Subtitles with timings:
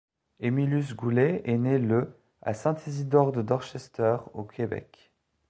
[0.39, 5.11] Émilus Goulet est né le à Saint-Isidore de Dorchester au Québec.